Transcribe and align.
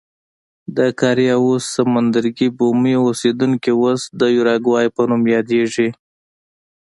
د 0.77 0.79
کارایوس 0.99 1.63
سمندرګي 1.75 2.47
بومي 2.57 2.95
اوسېدونکي 3.05 3.71
اوس 3.81 4.01
د 4.19 4.21
یوروګوای 4.37 4.87
په 4.95 5.01
نوم 5.09 5.21
یادېږي. 5.35 5.89